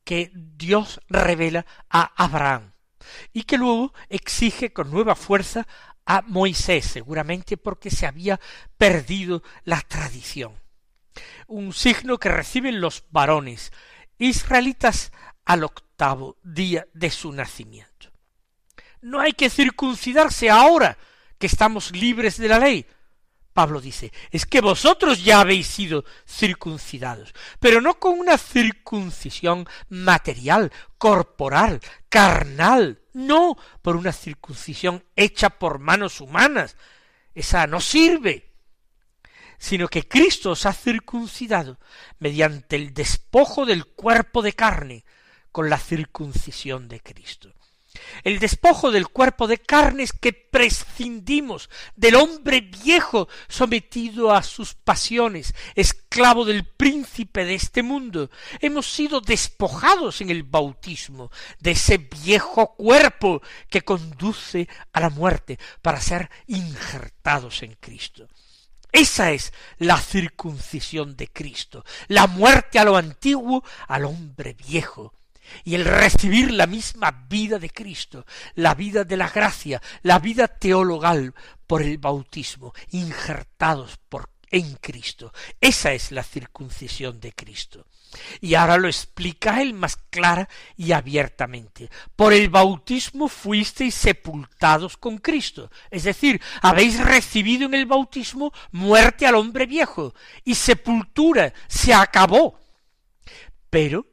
que 0.04 0.32
Dios 0.34 1.02
revela 1.10 1.66
a 1.90 2.14
Abraham 2.24 2.74
y 3.34 3.44
que 3.44 3.58
luego 3.58 3.94
exige 4.10 4.72
con 4.72 4.90
nueva 4.92 5.16
fuerza 5.16 5.68
a 6.06 6.22
Moisés, 6.22 6.86
seguramente 6.86 7.58
porque 7.58 7.90
se 7.90 8.06
había 8.06 8.40
perdido 8.78 9.44
la 9.64 9.82
tradición. 9.82 10.54
Un 11.48 11.74
signo 11.74 12.18
que 12.18 12.30
reciben 12.30 12.82
los 12.82 13.04
varones 13.10 13.72
israelitas 14.18 15.12
al 15.46 15.64
octavo 15.64 16.38
día 16.44 16.88
de 16.94 17.10
su 17.12 17.32
nacimiento. 17.32 18.12
No 19.02 19.20
hay 19.20 19.34
que 19.34 19.50
circuncidarse 19.50 20.50
ahora 20.50 20.98
que 21.38 21.48
estamos 21.48 21.92
libres 21.92 22.38
de 22.38 22.48
la 22.48 22.60
ley, 22.60 22.86
Pablo 23.56 23.80
dice, 23.80 24.12
es 24.32 24.46
que 24.46 24.60
vosotros 24.60 25.24
ya 25.24 25.40
habéis 25.40 25.68
sido 25.68 26.04
circuncidados, 26.28 27.34
pero 27.62 27.80
no 27.80 28.00
con 28.00 28.20
una 28.20 28.38
circuncisión 28.38 29.66
material, 29.88 30.74
corporal, 30.98 31.80
carnal, 32.10 33.00
no 33.14 33.56
por 33.82 33.96
una 33.96 34.12
circuncisión 34.12 35.06
hecha 35.16 35.52
por 35.52 35.80
manos 35.80 36.20
humanas. 36.20 36.76
Esa 37.34 37.66
no 37.66 37.80
sirve, 37.80 38.52
sino 39.58 39.88
que 39.88 40.06
Cristo 40.06 40.52
os 40.52 40.66
ha 40.66 40.74
circuncidado 40.74 41.80
mediante 42.20 42.76
el 42.76 42.94
despojo 42.94 43.66
del 43.66 43.86
cuerpo 43.86 44.42
de 44.42 44.52
carne 44.52 45.06
con 45.54 45.70
la 45.70 45.78
circuncisión 45.78 46.90
de 46.90 47.00
Cristo 47.00 47.55
el 48.24 48.40
despojo 48.40 48.92
del 48.92 49.08
cuerpo 49.08 49.48
de 49.48 49.58
carnes 49.58 50.12
que 50.14 50.34
prescindimos 50.34 51.70
del 51.96 52.16
hombre 52.16 52.62
viejo 52.62 53.28
sometido 53.48 54.34
a 54.34 54.44
sus 54.44 54.74
pasiones, 54.74 55.54
esclavo 55.76 56.46
del 56.46 56.66
príncipe 56.66 57.46
de 57.46 57.56
este 57.56 57.84
mundo. 57.84 58.30
Hemos 58.60 58.92
sido 58.92 59.22
despojados 59.22 60.22
en 60.22 60.30
el 60.30 60.44
bautismo 60.44 61.32
de 61.60 61.72
ese 61.72 61.98
viejo 61.98 62.76
cuerpo 62.76 63.42
que 63.70 63.82
conduce 63.82 64.68
a 64.94 65.00
la 65.00 65.10
muerte 65.10 65.60
para 65.82 66.02
ser 66.02 66.30
injertados 66.48 67.64
en 67.64 67.76
Cristo. 67.80 68.28
Esa 68.92 69.32
es 69.32 69.52
la 69.78 69.98
circuncisión 69.98 71.18
de 71.18 71.28
Cristo, 71.28 71.84
la 72.08 72.28
muerte 72.28 72.80
a 72.80 72.86
lo 72.86 72.96
antiguo, 72.96 73.62
al 73.90 74.06
hombre 74.06 74.54
viejo, 74.54 75.14
y 75.64 75.76
el 75.76 75.86
recibir 75.86 76.52
la 76.52 76.68
misma 76.68 77.26
vida 77.30 77.60
de 77.60 77.70
Cristo, 77.70 78.26
la 78.56 78.76
vida 78.76 79.04
de 79.04 79.18
la 79.18 79.30
gracia, 79.30 79.82
la 80.04 80.20
vida 80.20 80.48
teologal 80.48 81.34
por 81.68 81.82
el 81.82 81.98
bautismo, 81.98 82.74
injertados 82.92 83.98
por 84.10 84.30
en 84.52 84.76
Cristo. 84.76 85.34
Esa 85.60 85.94
es 85.94 86.12
la 86.12 86.24
circuncisión 86.24 87.20
de 87.20 87.34
Cristo. 87.34 87.86
Y 88.40 88.56
ahora 88.56 88.78
lo 88.78 88.88
explica 88.88 89.62
él 89.62 89.74
más 89.74 89.98
clara 90.10 90.48
y 90.78 90.94
abiertamente. 90.94 91.90
Por 92.16 92.32
el 92.32 92.50
bautismo 92.50 93.28
fuisteis 93.28 93.96
sepultados 93.96 94.96
con 94.96 95.18
Cristo. 95.18 95.70
Es 95.92 96.04
decir, 96.04 96.42
habéis 96.62 97.00
recibido 97.00 97.66
en 97.66 97.74
el 97.74 97.86
bautismo 97.86 98.54
muerte 98.72 99.28
al 99.28 99.36
hombre 99.36 99.66
viejo 99.66 100.14
y 100.46 100.56
sepultura. 100.56 101.54
Se 101.68 101.94
acabó. 101.94 102.60
Pero 103.70 104.08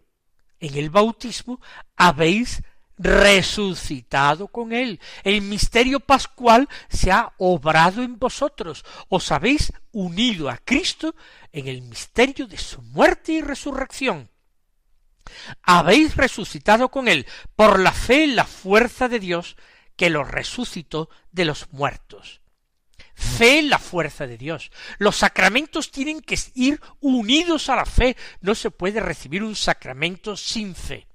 en 0.62 0.76
el 0.76 0.90
bautismo 0.90 1.60
habéis 1.96 2.62
resucitado 2.96 4.46
con 4.46 4.72
él. 4.72 5.00
El 5.24 5.42
misterio 5.42 5.98
pascual 5.98 6.68
se 6.88 7.10
ha 7.10 7.32
obrado 7.36 8.02
en 8.02 8.18
vosotros. 8.18 8.84
Os 9.08 9.32
habéis 9.32 9.72
unido 9.90 10.48
a 10.48 10.56
Cristo 10.58 11.16
en 11.52 11.66
el 11.66 11.82
misterio 11.82 12.46
de 12.46 12.58
su 12.58 12.80
muerte 12.80 13.32
y 13.32 13.40
resurrección. 13.42 14.30
Habéis 15.62 16.16
resucitado 16.16 16.90
con 16.90 17.08
él 17.08 17.26
por 17.56 17.80
la 17.80 17.92
fe 17.92 18.24
en 18.24 18.36
la 18.36 18.44
fuerza 18.44 19.08
de 19.08 19.18
Dios 19.18 19.56
que 19.96 20.10
lo 20.10 20.22
resucitó 20.22 21.10
de 21.32 21.44
los 21.44 21.72
muertos. 21.72 22.41
Fe 23.14 23.58
en 23.58 23.70
la 23.70 23.78
fuerza 23.78 24.26
de 24.26 24.38
Dios. 24.38 24.70
Los 24.98 25.16
sacramentos 25.16 25.90
tienen 25.90 26.20
que 26.20 26.38
ir 26.54 26.80
unidos 27.00 27.68
a 27.68 27.76
la 27.76 27.86
fe. 27.86 28.16
No 28.40 28.54
se 28.54 28.70
puede 28.70 29.00
recibir 29.00 29.42
un 29.42 29.54
sacramento 29.54 30.36
sin 30.36 30.74
fe. 30.74 31.06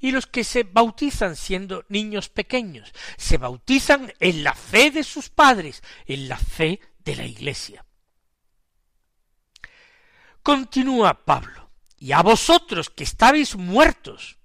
Y 0.00 0.10
los 0.10 0.26
que 0.26 0.44
se 0.44 0.62
bautizan 0.62 1.36
siendo 1.36 1.84
niños 1.88 2.28
pequeños, 2.28 2.92
se 3.16 3.36
bautizan 3.36 4.12
en 4.18 4.42
la 4.42 4.54
fe 4.54 4.90
de 4.90 5.04
sus 5.04 5.28
padres, 5.28 5.82
en 6.06 6.28
la 6.28 6.38
fe 6.38 6.80
de 7.00 7.16
la 7.16 7.26
Iglesia. 7.26 7.84
Continúa 10.42 11.26
Pablo, 11.26 11.70
y 11.98 12.12
a 12.12 12.22
vosotros 12.22 12.88
que 12.88 13.04
estabais 13.04 13.56
muertos 13.56 14.38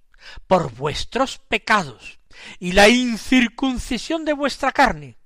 por 0.48 0.74
vuestros 0.74 1.38
pecados 1.38 2.20
y 2.60 2.74
la 2.74 2.90
incircuncisión 2.90 4.26
de 4.26 4.34
vuestra 4.34 4.72
carne, 4.72 5.18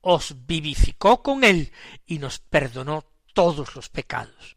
os 0.00 0.46
vivificó 0.46 1.22
con 1.22 1.44
él 1.44 1.72
y 2.06 2.18
nos 2.18 2.38
perdonó 2.38 3.04
todos 3.34 3.74
los 3.74 3.88
pecados. 3.88 4.56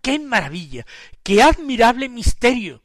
¡Qué 0.00 0.18
maravilla! 0.18 0.86
¡Qué 1.22 1.42
admirable 1.42 2.08
misterio! 2.08 2.82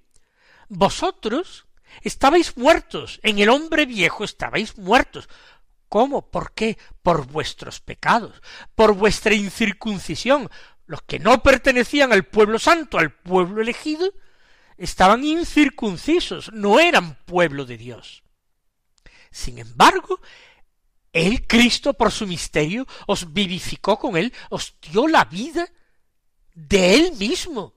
Vosotros 0.70 1.68
estabais 2.02 2.56
muertos, 2.58 3.20
en 3.24 3.40
el 3.40 3.50
hombre 3.50 3.86
viejo 3.86 4.24
estabais 4.24 4.78
muertos. 4.78 5.28
¿Cómo? 5.90 6.30
¿Por 6.30 6.54
qué? 6.54 6.78
Por 7.02 7.26
vuestros 7.28 7.82
pecados, 7.82 8.42
por 8.76 8.94
vuestra 8.94 9.34
incircuncisión. 9.34 10.50
Los 10.86 11.02
que 11.02 11.20
no 11.20 11.44
pertenecían 11.44 12.14
al 12.14 12.26
pueblo 12.26 12.60
santo, 12.60 12.98
al 12.98 13.12
pueblo 13.12 13.62
elegido, 13.62 14.14
estaban 14.78 15.24
incircuncisos, 15.24 16.52
no 16.54 16.80
eran 16.80 17.16
pueblo 17.26 17.66
de 17.66 17.78
Dios. 17.78 18.24
Sin 19.32 19.60
embargo, 19.60 20.22
el 21.14 21.48
Cristo, 21.48 21.94
por 21.94 22.12
su 22.12 22.28
misterio, 22.28 22.88
os 23.08 23.34
vivificó 23.34 23.98
con 23.98 24.16
él, 24.18 24.34
os 24.50 24.76
dio 24.82 25.08
la 25.08 25.26
vida 25.26 25.68
de 26.54 26.96
él 26.96 27.14
mismo, 27.18 27.74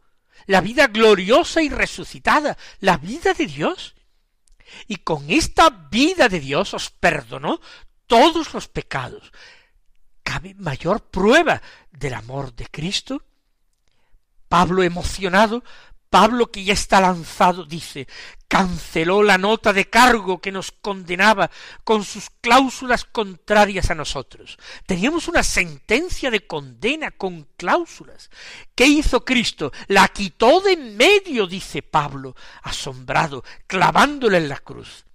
la 0.47 0.61
vida 0.61 0.88
gloriosa 0.88 1.62
y 1.62 1.68
resucitada, 1.68 2.59
la 2.81 2.97
vida 2.97 3.33
de 3.33 3.47
Dios. 3.47 3.95
Y 4.88 4.97
con 4.97 5.31
esta 5.31 5.71
vida 5.71 6.29
de 6.29 6.40
Dios 6.40 6.75
os 6.75 6.90
perdonó 6.90 7.61
todos 8.07 8.53
los 8.53 8.68
pecados. 8.68 9.33
¿Cabe 10.23 10.55
mayor 10.55 11.11
prueba 11.11 11.61
del 11.90 12.14
amor 12.14 12.55
de 12.55 12.66
Cristo? 12.66 13.25
Pablo 14.49 14.83
emocionado 14.83 15.64
Pablo, 16.12 16.51
que 16.51 16.62
ya 16.62 16.75
está 16.75 17.01
lanzado, 17.01 17.64
dice, 17.64 18.07
canceló 18.46 19.22
la 19.22 19.38
nota 19.38 19.72
de 19.72 19.88
cargo 19.88 20.42
que 20.42 20.53
nos 20.53 20.70
condenaba 20.70 21.51
con 21.85 22.05
sus 22.05 22.29
cláusulas 22.29 23.07
contrarias 23.07 23.90
a 23.90 23.94
nosotros. 23.94 24.59
Teníamos 24.85 25.27
una 25.27 25.42
sentencia 25.42 26.31
de 26.31 26.46
condena 26.46 27.12
con 27.12 27.48
cláusulas. 27.57 28.29
¿Qué 28.75 28.85
hizo 28.85 29.25
Cristo? 29.25 29.72
La 29.88 30.07
quitó 30.09 30.61
de 30.61 30.72
en 30.72 30.98
medio, 30.98 31.46
dice 31.46 31.81
Pablo, 31.81 32.37
asombrado, 32.62 33.42
clavándola 33.66 34.37
en 34.37 34.51
la 34.51 34.59
cruz. 34.59 35.07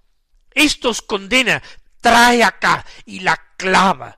Esto 0.50 0.90
os 0.90 1.04
condena, 1.04 1.62
trae 2.02 2.44
acá 2.44 2.84
y 3.06 3.20
la 3.20 3.40
clava 3.56 4.18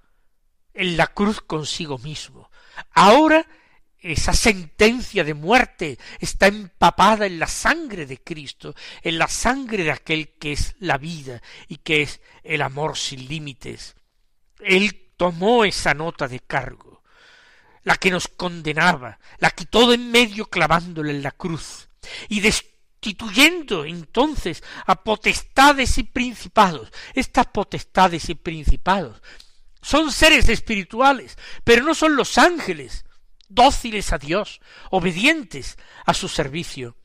en 0.74 0.96
la 0.96 1.08
cruz 1.08 1.42
consigo 1.42 1.98
mismo. 1.98 2.50
Ahora 2.94 3.46
esa 4.02 4.34
sentencia 4.34 5.24
de 5.24 5.34
muerte 5.34 6.00
está 6.20 6.48
empapada 6.48 7.26
en 7.26 7.40
la 7.40 7.48
sangre 7.48 8.06
de 8.06 8.18
Cristo, 8.24 8.76
en 9.02 9.18
la 9.18 9.28
sangre 9.28 9.84
de 9.84 9.92
aquel 9.92 10.30
que 10.40 10.54
es 10.54 10.76
la 10.80 10.98
vida 10.98 11.42
y 11.68 11.78
que 11.78 12.02
es 12.04 12.22
el 12.44 12.62
amor 12.62 12.98
sin 12.98 13.28
límites. 13.28 13.96
Él 14.60 15.12
tomó 15.18 15.66
esa 15.66 15.94
nota 15.94 16.28
de 16.28 16.40
cargo, 16.40 17.04
la 17.84 17.98
que 17.98 18.12
nos 18.12 18.28
condenaba, 18.28 19.20
la 19.40 19.52
quitó 19.52 19.88
de 19.90 19.96
en 19.96 20.12
medio 20.12 20.46
clavándole 20.46 21.12
en 21.12 21.24
la 21.24 21.32
cruz, 21.32 21.90
y 22.30 22.40
destituyendo 22.40 23.84
entonces 23.84 24.64
a 24.86 25.04
potestades 25.04 25.98
y 25.98 26.04
principados. 26.04 26.90
Estas 27.14 27.48
potestades 27.48 28.30
y 28.30 28.36
principados 28.36 29.22
son 29.82 30.12
seres 30.12 30.48
espirituales, 30.50 31.38
pero 31.64 31.84
no 31.84 31.94
son 31.94 32.16
los 32.16 32.38
ángeles, 32.38 33.06
dóciles 33.50 34.14
a 34.14 34.18
Dios, 34.18 34.62
obedientes 34.92 35.78
a 36.06 36.14
su 36.14 36.30
servicio. 36.30 36.96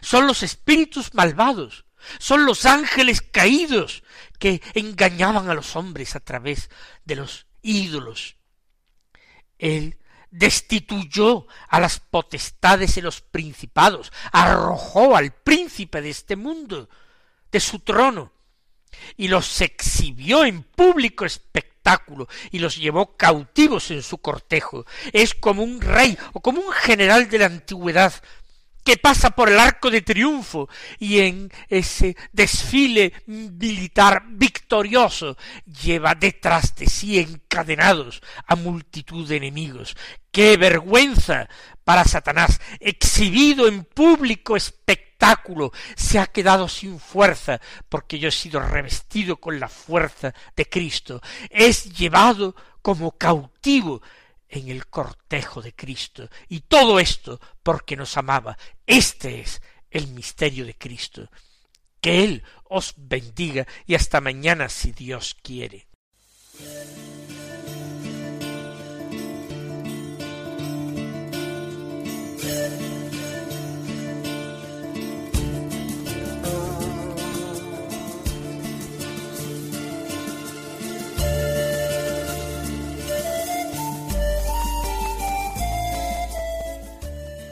Son 0.00 0.26
los 0.26 0.42
espíritus 0.42 1.14
malvados, 1.14 1.86
son 2.18 2.44
los 2.44 2.66
ángeles 2.66 3.22
caídos 3.22 4.02
que 4.38 4.60
engañaban 4.74 5.48
a 5.48 5.54
los 5.54 5.76
hombres 5.76 6.14
a 6.16 6.20
través 6.20 6.68
de 7.04 7.16
los 7.16 7.46
ídolos. 7.62 8.36
Él 9.58 9.98
destituyó 10.30 11.46
a 11.68 11.78
las 11.78 12.00
potestades 12.00 12.96
y 12.96 13.00
los 13.00 13.20
principados, 13.20 14.12
arrojó 14.32 15.16
al 15.16 15.32
príncipe 15.32 16.00
de 16.00 16.10
este 16.10 16.36
mundo 16.36 16.88
de 17.50 17.60
su 17.60 17.80
trono 17.80 18.32
y 19.16 19.28
los 19.28 19.60
exhibió 19.60 20.44
en 20.44 20.62
público 20.62 21.24
espectáculo 21.24 21.71
y 22.50 22.58
los 22.58 22.76
llevó 22.76 23.16
cautivos 23.16 23.90
en 23.90 24.02
su 24.02 24.18
cortejo. 24.18 24.86
Es 25.12 25.34
como 25.34 25.62
un 25.62 25.80
rey 25.80 26.16
o 26.32 26.40
como 26.40 26.60
un 26.60 26.72
general 26.72 27.28
de 27.28 27.38
la 27.38 27.46
antigüedad 27.46 28.12
que 28.84 28.96
pasa 28.96 29.30
por 29.30 29.48
el 29.48 29.60
arco 29.60 29.90
de 29.90 30.02
triunfo 30.02 30.68
y 30.98 31.20
en 31.20 31.52
ese 31.68 32.16
desfile 32.32 33.12
militar 33.26 34.24
victorioso 34.26 35.36
lleva 35.64 36.16
detrás 36.16 36.74
de 36.74 36.86
sí 36.86 37.20
encadenados 37.20 38.22
a 38.46 38.56
multitud 38.56 39.28
de 39.28 39.36
enemigos. 39.36 39.96
¡Qué 40.32 40.56
vergüenza 40.56 41.48
para 41.84 42.04
Satanás! 42.04 42.60
Exhibido 42.80 43.68
en 43.68 43.84
público 43.84 44.56
espectáculo, 44.56 45.11
se 45.96 46.18
ha 46.18 46.26
quedado 46.26 46.68
sin 46.68 46.98
fuerza 46.98 47.60
porque 47.88 48.18
yo 48.18 48.28
he 48.28 48.32
sido 48.32 48.60
revestido 48.60 49.36
con 49.36 49.60
la 49.60 49.68
fuerza 49.68 50.34
de 50.56 50.68
Cristo. 50.68 51.20
Es 51.50 51.96
llevado 51.96 52.54
como 52.82 53.12
cautivo 53.12 54.02
en 54.48 54.68
el 54.68 54.86
cortejo 54.86 55.62
de 55.62 55.74
Cristo. 55.74 56.28
Y 56.48 56.60
todo 56.60 56.98
esto 56.98 57.40
porque 57.62 57.96
nos 57.96 58.16
amaba. 58.16 58.56
Este 58.86 59.40
es 59.40 59.62
el 59.90 60.08
misterio 60.08 60.66
de 60.66 60.74
Cristo. 60.74 61.28
Que 62.00 62.24
Él 62.24 62.42
os 62.64 62.94
bendiga 62.96 63.66
y 63.86 63.94
hasta 63.94 64.20
mañana 64.20 64.68
si 64.68 64.92
Dios 64.92 65.36
quiere. 65.40 65.86